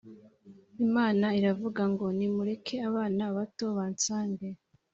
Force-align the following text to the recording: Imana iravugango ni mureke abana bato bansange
Imana 0.85 1.25
iravugango 1.39 2.05
ni 2.17 2.27
mureke 2.35 2.75
abana 2.89 3.23
bato 3.35 3.65
bansange 3.77 4.47